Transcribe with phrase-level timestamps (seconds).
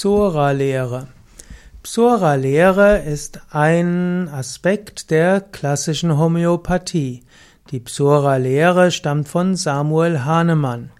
[0.00, 1.08] Psora-Lehre.
[1.82, 7.22] Psora-Lehre ist ein Aspekt der klassischen Homöopathie.
[7.70, 10.90] Die Psora-Lehre stammt von Samuel Hahnemann.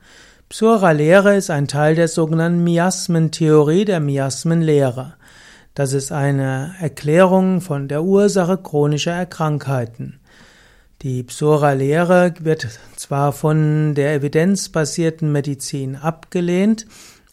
[0.50, 5.14] Psora-Lehre ist ein Teil der sogenannten Miasmentheorie, der Miasmenlehre.
[5.72, 10.20] Das ist eine Erklärung von der Ursache chronischer Krankheiten.
[11.00, 16.84] Die Psora-Lehre wird zwar von der evidenzbasierten Medizin abgelehnt,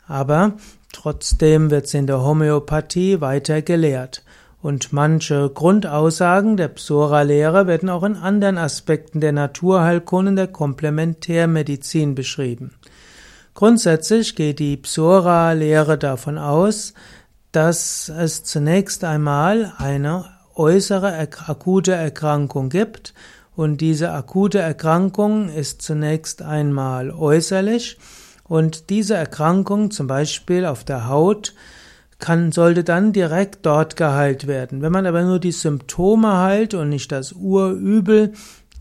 [0.08, 0.54] aber
[0.92, 4.24] Trotzdem wird sie in der Homöopathie weiter gelehrt.
[4.62, 12.16] Und manche Grundaussagen der Psora-Lehre werden auch in anderen Aspekten der Naturheilkunde und der Komplementärmedizin
[12.16, 12.74] beschrieben.
[13.54, 16.94] Grundsätzlich geht die Psora-Lehre davon aus,
[17.52, 20.26] dass es zunächst einmal eine
[20.56, 21.14] äußere
[21.48, 23.14] akute Erkrankung gibt
[23.56, 27.98] und diese akute Erkrankung ist zunächst einmal äußerlich
[28.48, 31.54] und diese Erkrankung, zum Beispiel auf der Haut,
[32.20, 34.82] kann, sollte dann direkt dort geheilt werden.
[34.82, 38.34] Wenn man aber nur die Symptome heilt und nicht das Urübel,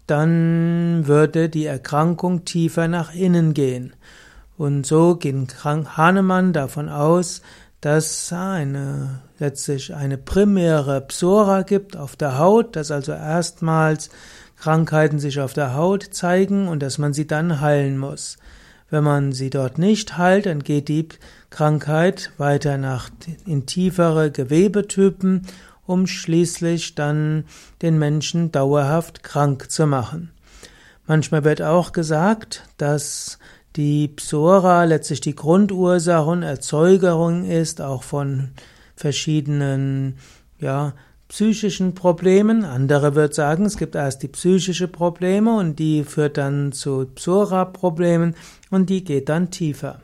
[0.07, 3.93] dann würde die Erkrankung tiefer nach innen gehen.
[4.57, 7.43] Und so ging Hahnemann davon aus,
[7.83, 14.09] dass eine, letztlich eine primäre Psora gibt auf der Haut, dass also erstmals
[14.57, 18.39] Krankheiten sich auf der Haut zeigen und dass man sie dann heilen muss.
[18.89, 21.09] Wenn man sie dort nicht heilt, dann geht die
[21.51, 23.11] Krankheit weiter nach
[23.45, 25.47] in tiefere Gewebetypen,
[25.87, 27.45] um schließlich dann
[27.83, 30.31] den Menschen dauerhaft krank zu machen.
[31.07, 33.39] Manchmal wird auch gesagt, dass
[33.77, 38.51] die Psora letztlich die Grundursache und Erzeugerung ist, auch von
[38.97, 40.17] verschiedenen
[40.59, 40.95] ja,
[41.29, 42.65] psychischen Problemen.
[42.65, 48.35] Andere wird sagen, es gibt erst die psychische Probleme und die führt dann zu Psora-Problemen
[48.71, 50.01] und die geht dann tiefer.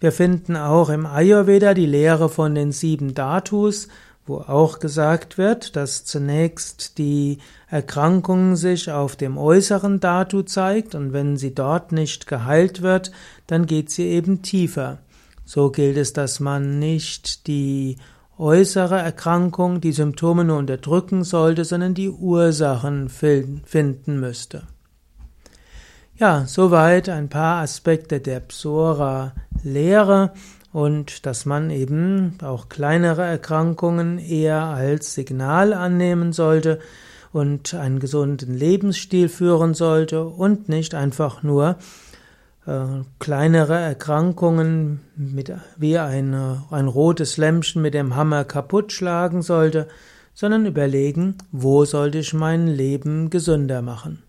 [0.00, 3.88] Wir finden auch im Ayurveda die Lehre von den sieben Dhatus,
[4.26, 11.12] wo auch gesagt wird, dass zunächst die Erkrankung sich auf dem äußeren Dhatu zeigt und
[11.12, 13.12] wenn sie dort nicht geheilt wird,
[13.46, 14.98] dann geht sie eben tiefer.
[15.44, 17.96] So gilt es, dass man nicht die
[18.40, 24.62] äußere Erkrankung, die Symptome nur unterdrücken sollte, sondern die Ursachen finden müsste.
[26.16, 30.32] Ja, soweit ein paar Aspekte der Psora-Lehre
[30.72, 36.78] und dass man eben auch kleinere Erkrankungen eher als Signal annehmen sollte
[37.32, 41.76] und einen gesunden Lebensstil führen sollte und nicht einfach nur
[42.66, 49.88] äh, kleinere Erkrankungen mit, wie eine, ein rotes Lämpchen mit dem Hammer kaputt schlagen sollte,
[50.34, 54.22] sondern überlegen, wo sollte ich mein Leben gesünder machen.